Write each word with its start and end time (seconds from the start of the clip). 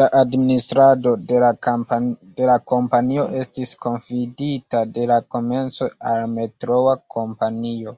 La 0.00 0.04
administrado 0.18 1.10
de 1.32 1.42
la 2.50 2.56
kompanio 2.72 3.26
estis 3.42 3.74
konfidita 3.88 4.82
de 4.96 5.06
la 5.12 5.20
komenco 5.36 5.90
al 6.14 6.20
la 6.24 6.32
Metroa 6.40 7.00
kompanio. 7.18 7.96